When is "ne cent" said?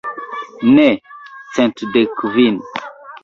0.75-1.77